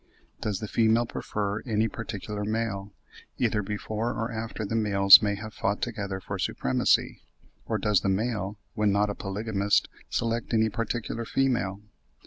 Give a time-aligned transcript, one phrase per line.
[0.39, 2.91] Does the female prefer any particular male,
[3.37, 7.21] either before or after the males may have fought together for supremacy;
[7.67, 11.81] or does the male, when not a polygamist, select any particular female?